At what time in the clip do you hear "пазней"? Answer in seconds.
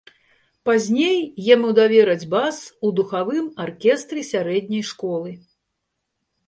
0.69-1.17